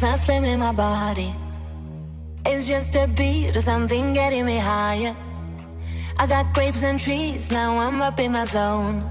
[0.00, 1.34] it's not in my body.
[2.46, 5.16] It's just a beat or something getting me higher.
[6.18, 9.02] I got grapes and trees, now I'm up in my zone.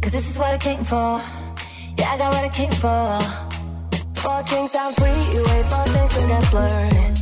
[0.00, 1.22] Cause this is what I came for.
[1.96, 3.20] Yeah, I got what I came for.
[4.20, 7.17] Four things I'm free, you wait, four things and get blurred.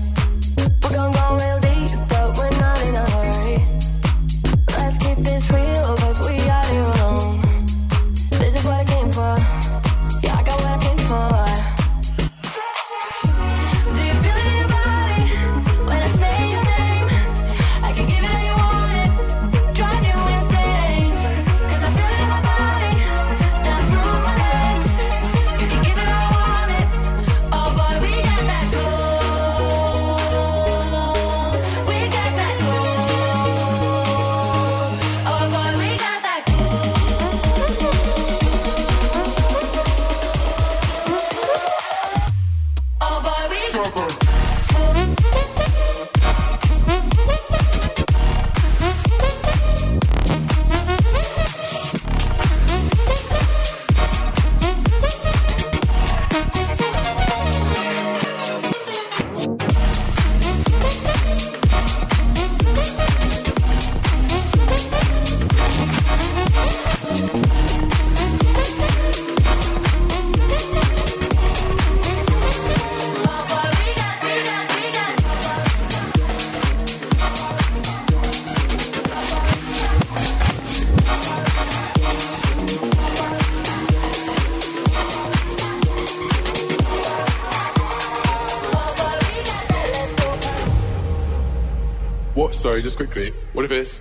[92.37, 92.55] What?
[92.55, 93.33] Sorry, just quickly.
[93.55, 93.99] What if it's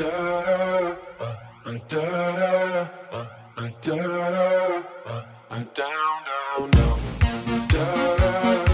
[0.00, 1.78] uh, uh, uh,
[5.74, 6.70] down down
[7.68, 8.67] down.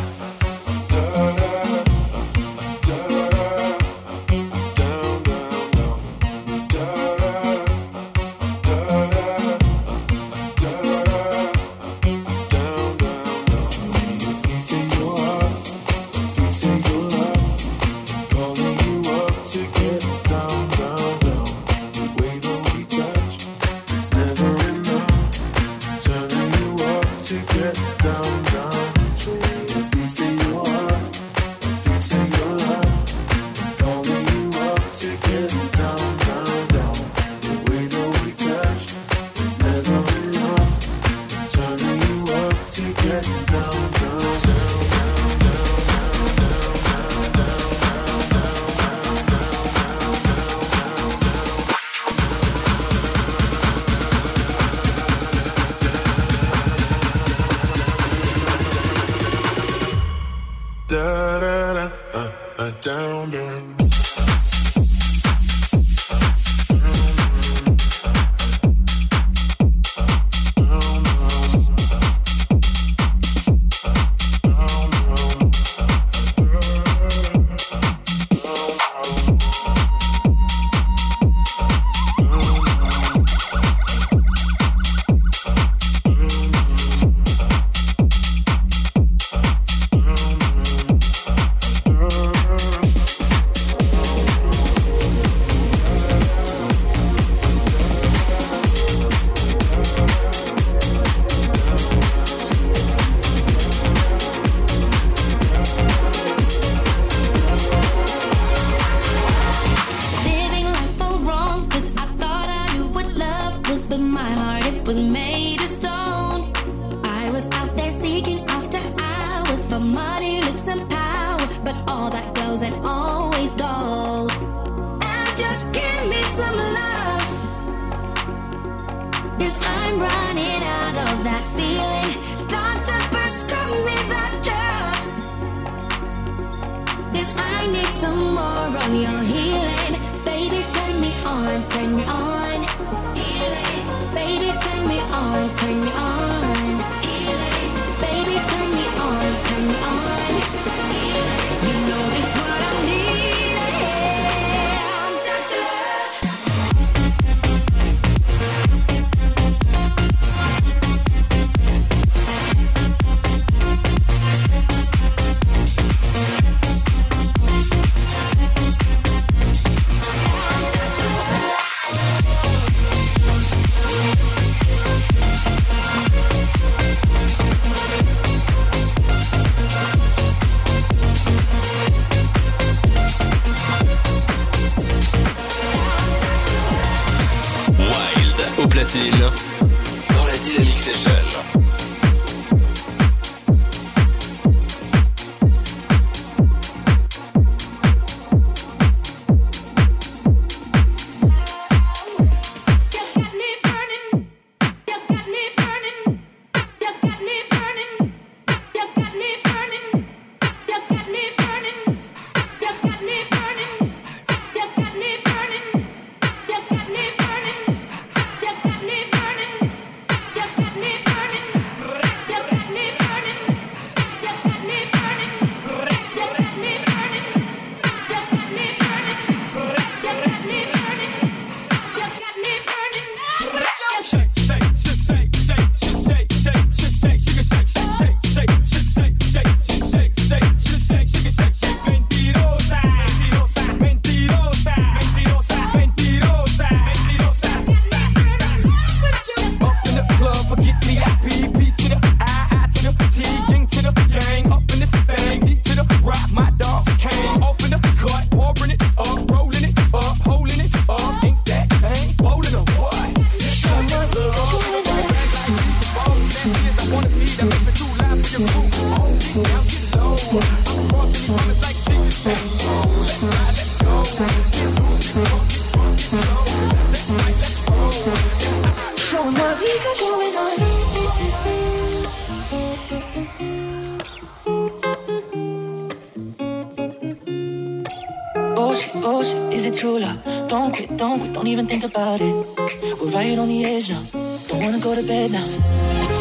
[291.57, 294.03] But we're right on the edge y'all.
[294.49, 295.47] Don't wanna go to bed now.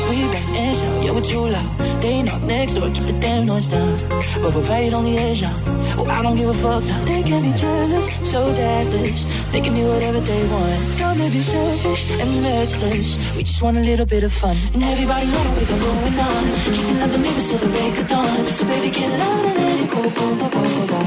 [0.09, 2.01] We right in shop, yeah, we're too loud.
[2.01, 3.97] They knock next door, keep the damn noise down.
[4.41, 5.55] But we're right on the edge now.
[5.97, 7.03] Oh, I don't give a fuck now.
[7.05, 9.25] They can be jealous, so jealous.
[9.51, 10.93] They can do whatever they want.
[10.93, 13.35] Some may be selfish and reckless.
[13.35, 14.57] We just want a little bit of fun.
[14.73, 16.43] And everybody know what we got going on.
[16.75, 18.47] Keeping up the neighbors till the break of dawn.
[18.55, 20.01] So baby, get loud and let it go.
[20.01, 21.05] Boom, boom, boom, boom.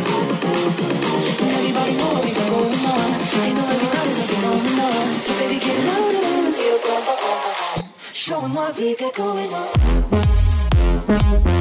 [1.42, 3.09] And everybody know what we got going on.
[3.37, 3.75] They know
[5.18, 6.54] So baby, get boom, boom.
[8.12, 11.55] Showing what we got going on.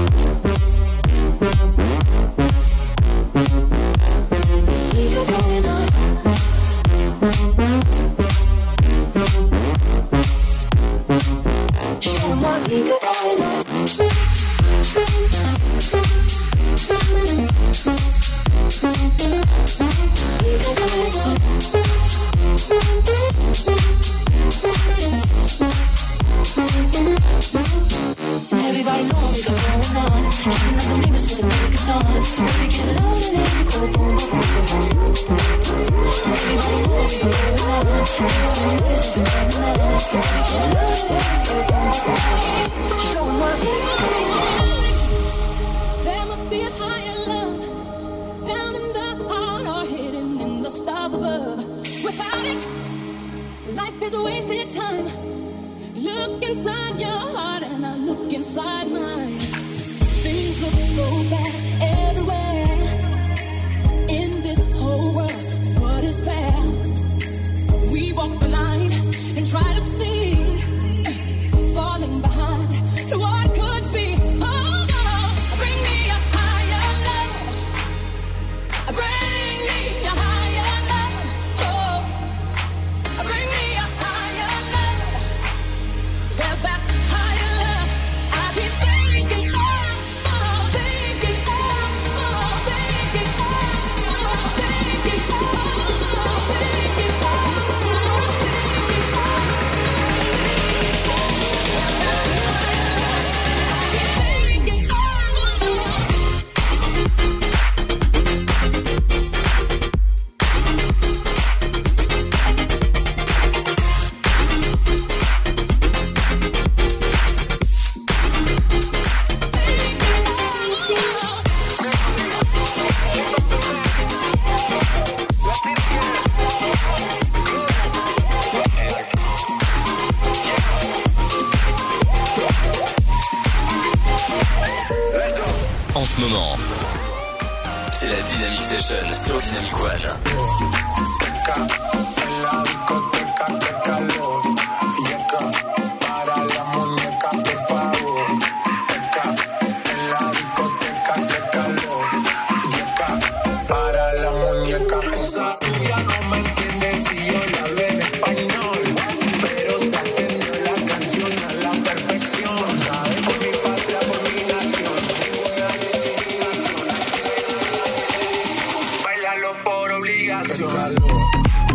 [170.06, 171.75] obligación.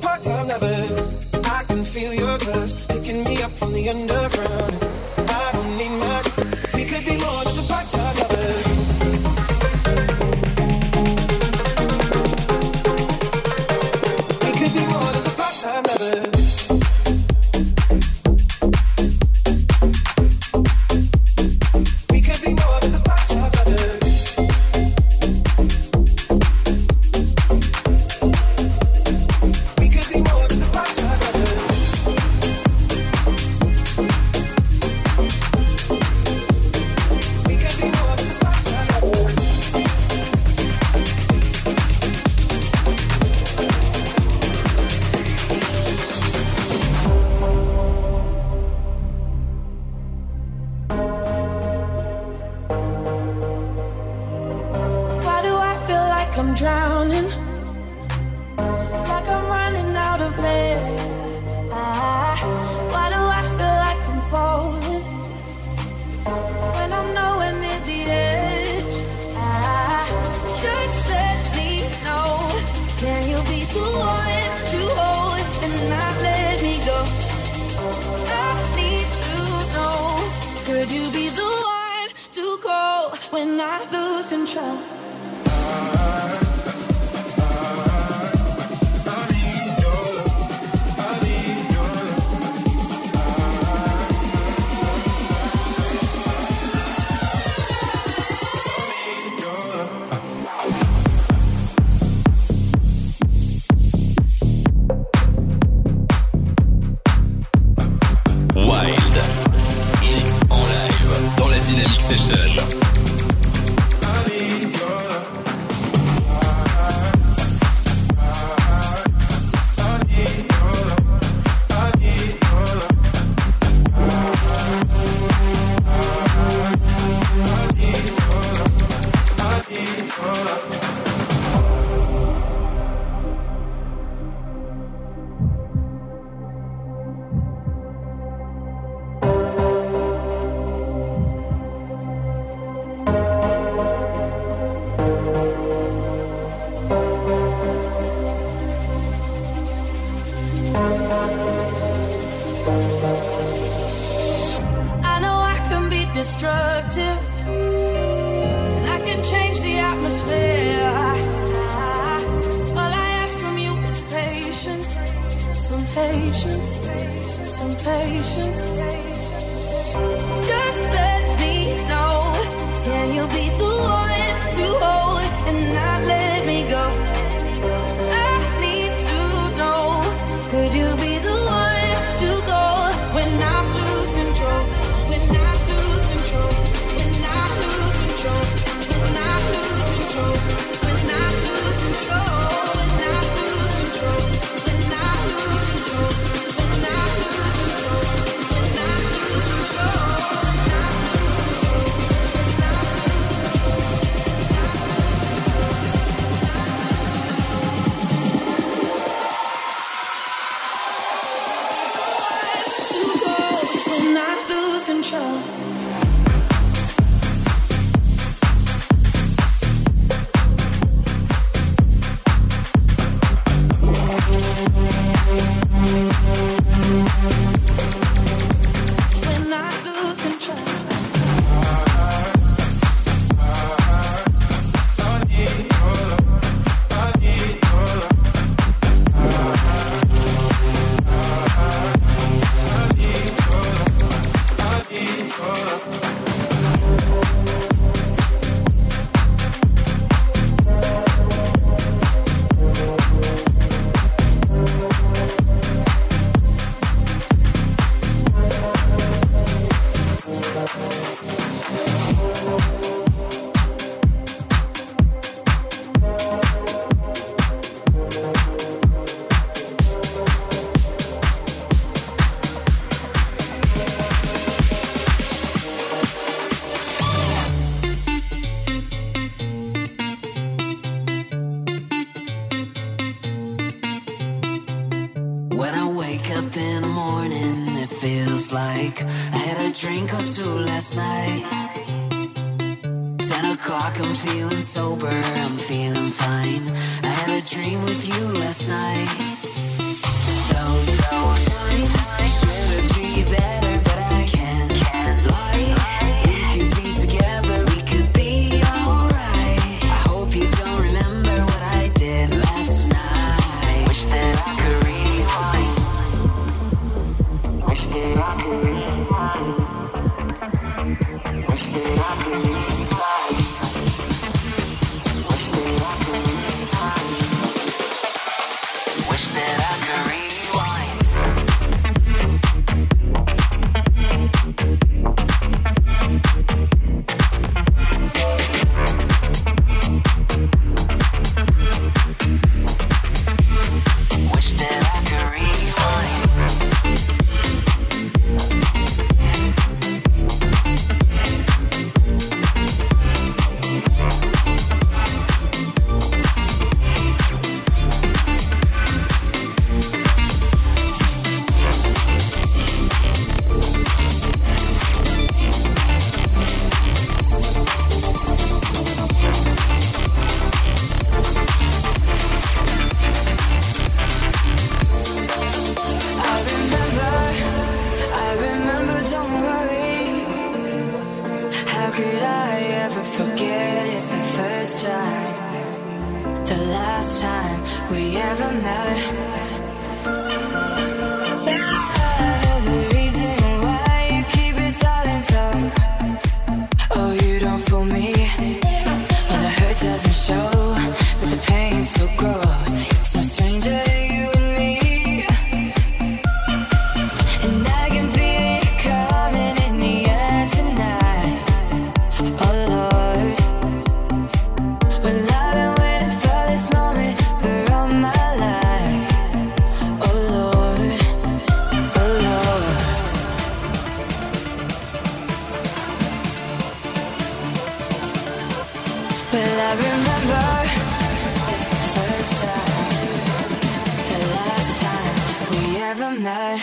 [0.00, 1.26] part-time lovers.
[1.44, 4.87] I can feel your touch picking me up from the underground.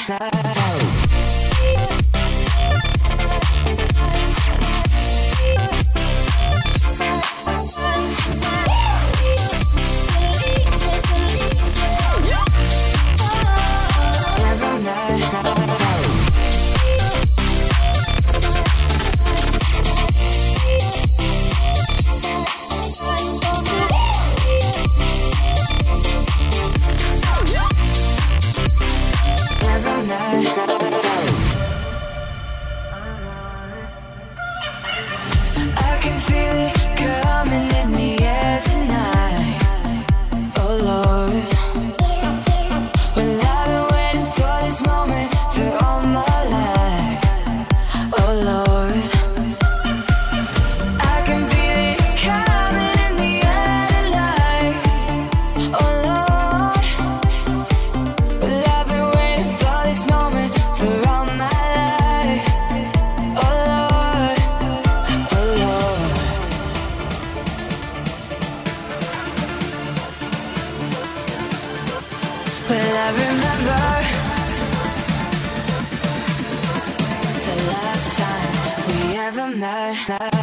[0.08, 0.35] that
[79.66, 80.35] night.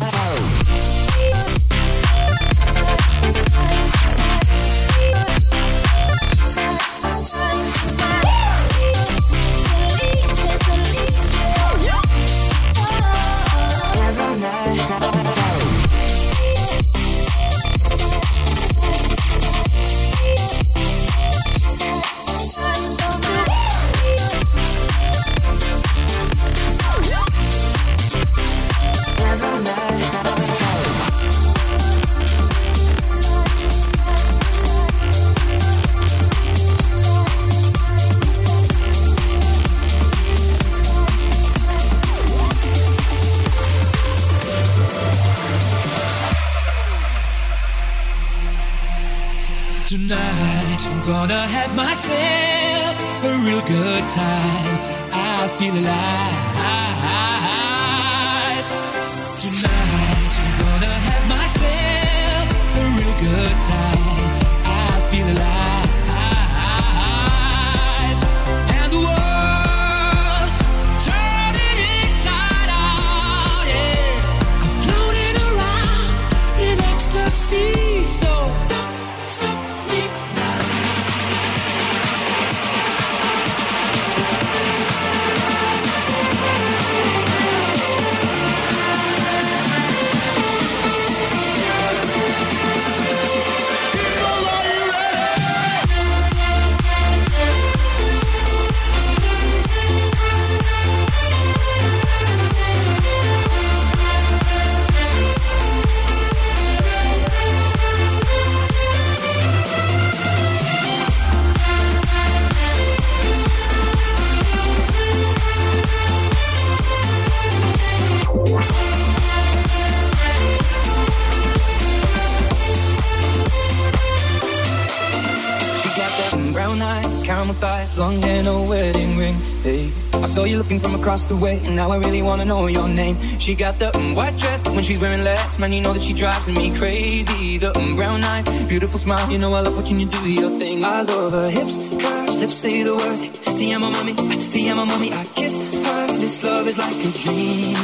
[131.12, 133.20] across the way, and now I really wanna know your name.
[133.38, 135.70] She got the mm, white dress when she's wearing less, man.
[135.70, 137.58] You know that she drives me crazy.
[137.58, 139.30] The mm, brown eyes, beautiful smile.
[139.30, 140.82] You know I love watching you do your thing.
[140.82, 143.20] I love her hips, curves, lips say the words.
[143.58, 145.12] Tia, I'm a mommy, I mommy.
[145.12, 145.54] I kiss
[145.86, 146.06] her.
[146.22, 147.76] This love is like a dream.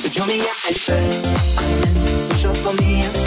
[0.00, 3.21] So join me out and push up on me.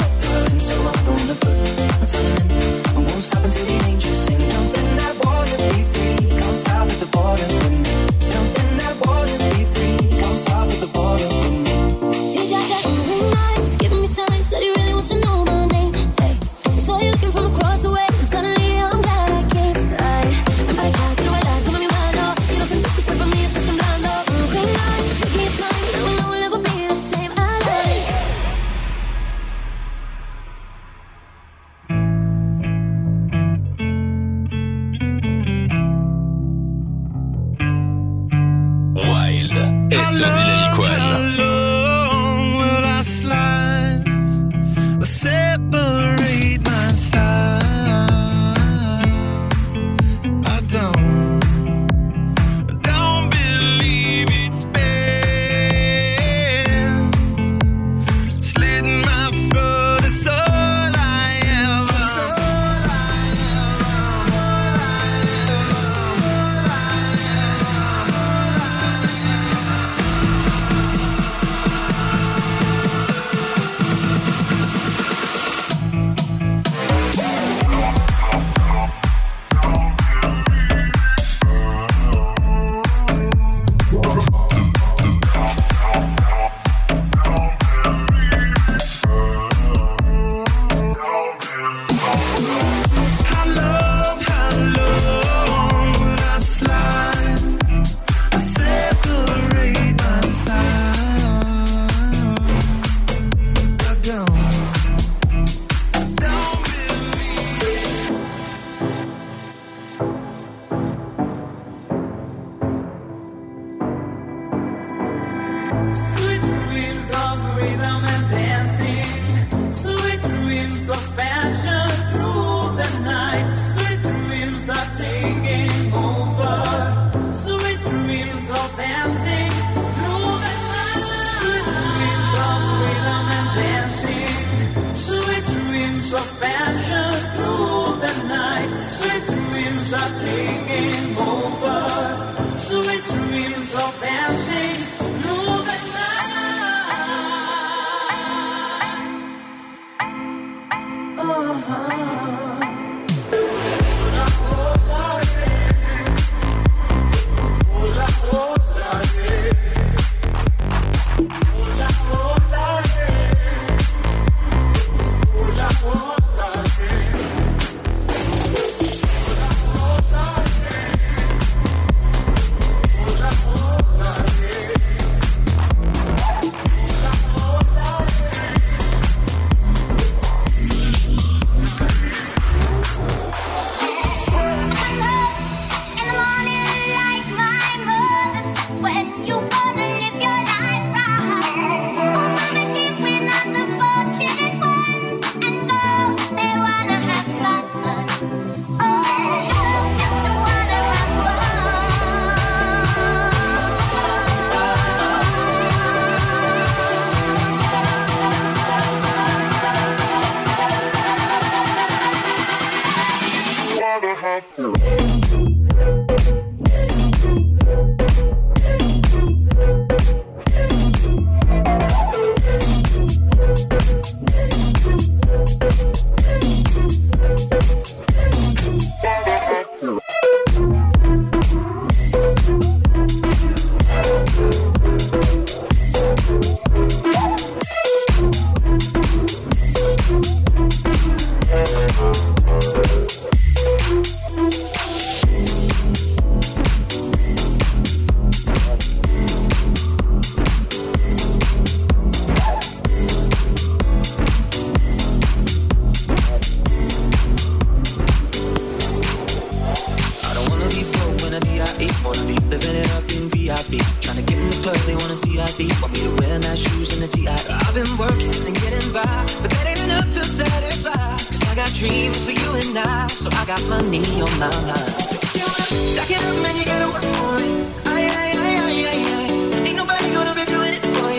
[268.95, 269.03] By,
[269.43, 271.11] but that ain't enough to satisfy.
[271.27, 274.95] Cause I got dreams for you and I, so I got money on my mind.
[275.03, 277.51] So if you wanna stack it up, man, you gotta work for it.
[277.91, 279.67] Aye, aye.
[279.67, 281.11] Ain't nobody gonna be doing it for.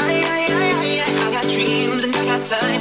[0.00, 2.80] I got dreams and I got time,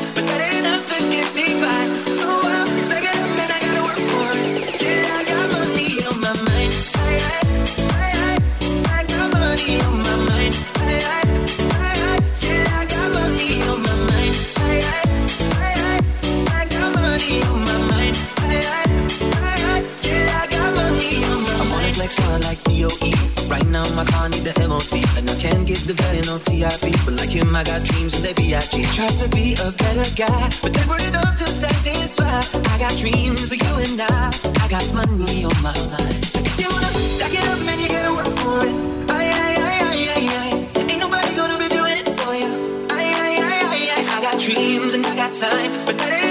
[23.97, 27.33] My car need the MOT And I can't get the value no TIP But like
[27.33, 28.85] him I got dreams and they be B.I.G.
[28.93, 32.29] Try to be a better guy But they weren't enough to satisfy.
[32.29, 34.29] I got dreams for you and I.
[34.61, 36.13] I got money on my mind.
[36.29, 38.73] So if you wanna stack it up man you gotta work for it.
[39.09, 40.79] Aye, aye, aye, aye, aye, aye.
[40.93, 42.53] Ain't nobody gonna be doing it for you.
[42.93, 44.05] Aye, aye, aye, aye, aye.
[44.13, 46.26] I got dreams and I got time But that ain't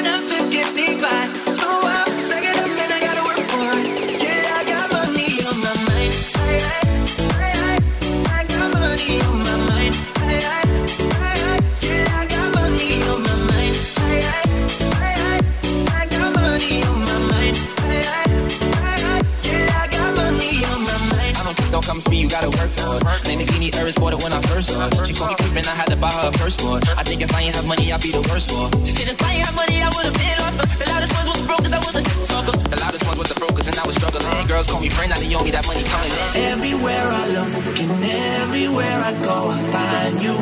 [22.40, 23.02] gotta work for it.
[23.24, 25.06] Name Bikini Eris bought it when I first saw it.
[25.06, 26.82] She called me creepin', I had to buy her a first one.
[27.00, 28.68] I think if I ain't have money, I'd be the worst for.
[28.84, 30.56] Shit, if I ain't have money, I would've been lost.
[30.78, 32.56] The loudest ones was broke 'cause I was a talker.
[32.72, 34.46] The loudest ones was the brokers and I was struggling.
[34.46, 36.52] Girls call me friend, now they owe me that money coming in.
[36.52, 37.50] Everywhere I look
[37.82, 40.36] and everywhere I go, I find you.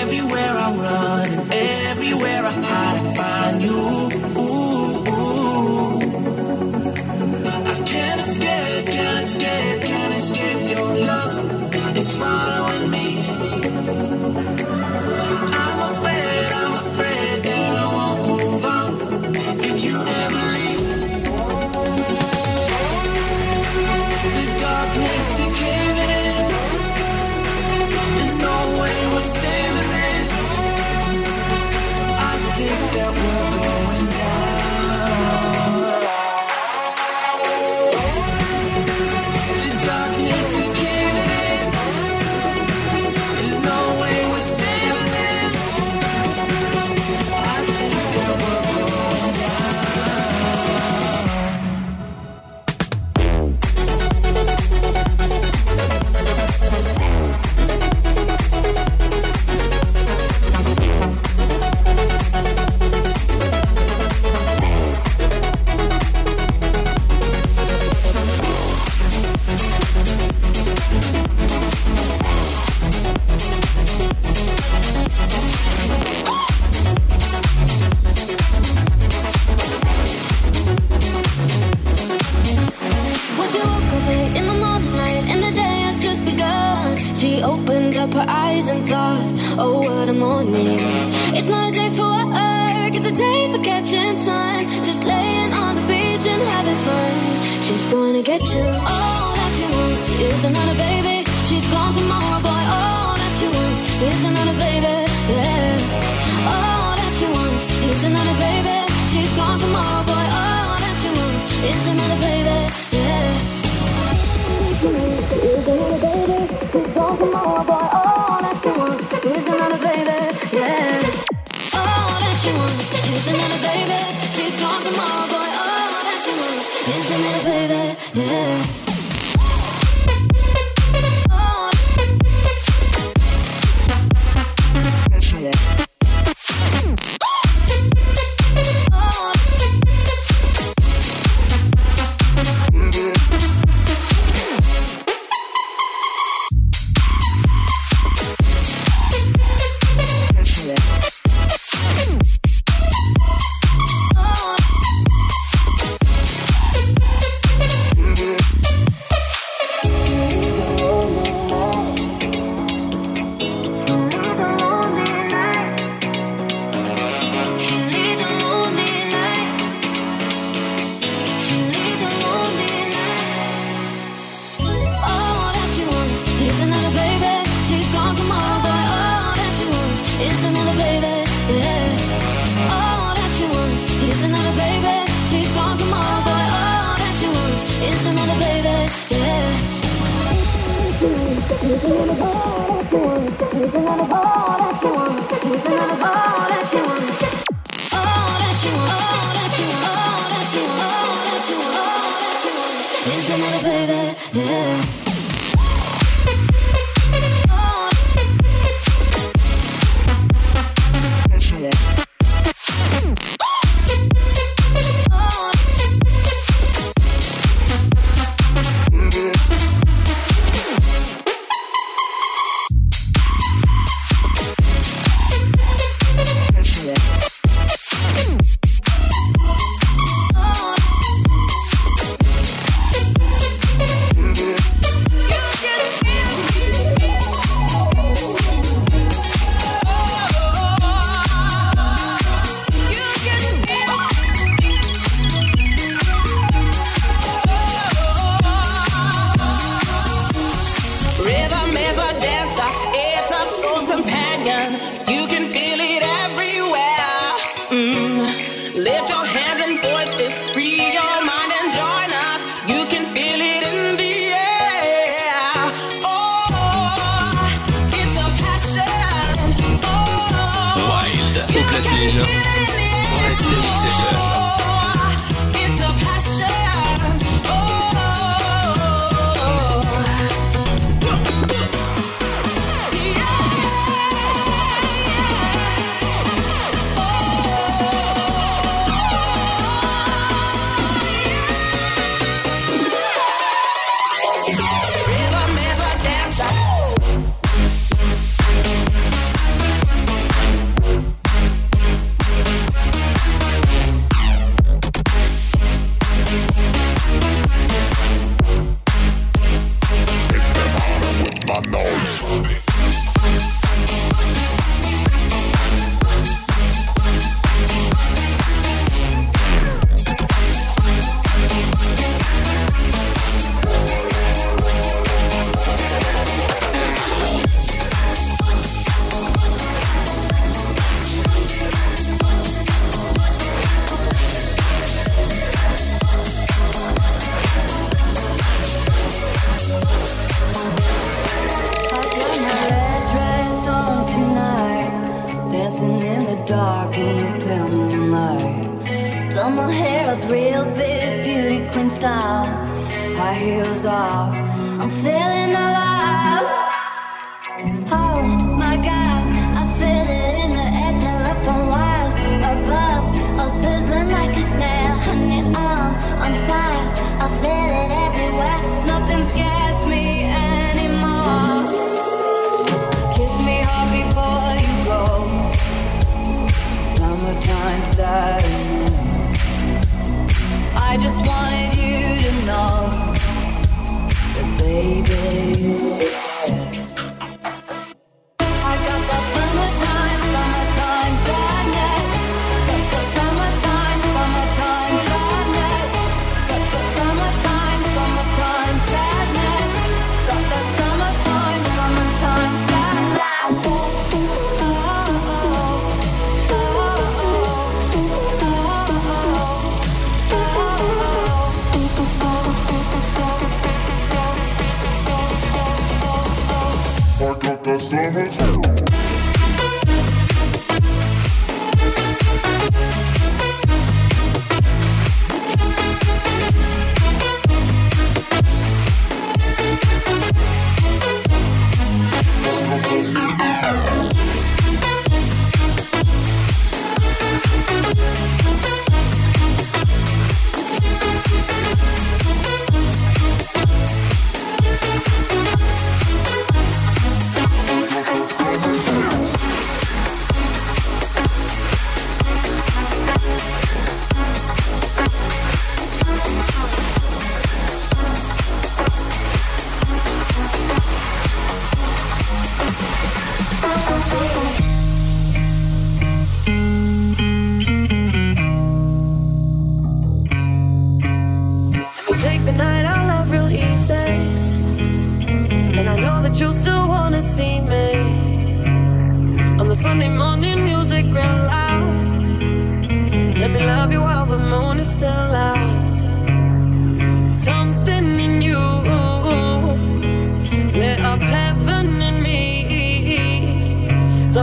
[0.00, 1.50] Everywhere I run and
[1.90, 3.76] everywhere I hide, I find you.
[3.76, 4.61] Ooh, ooh.
[8.92, 11.96] Can't escape, can't escape your love.
[11.96, 13.11] It's following me.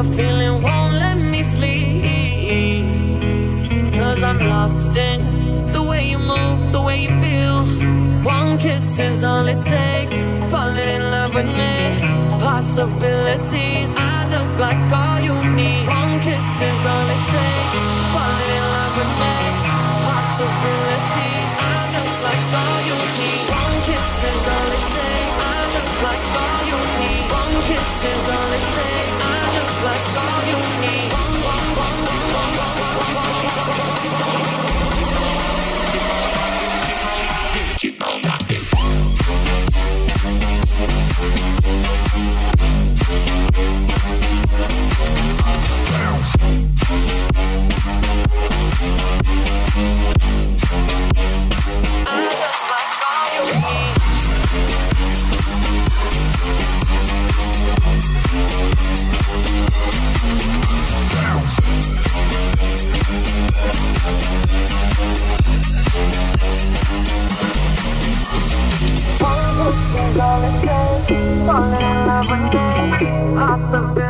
[0.02, 2.04] the feeling won't let me sleep.
[3.93, 7.58] Cause I'm lost in the way you move, the way you feel.
[8.24, 10.22] One kiss is all it takes.
[10.52, 11.76] Falling in love with me.
[12.39, 13.99] Possibilities.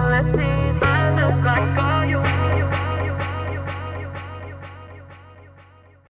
[0.08, 0.39] Let's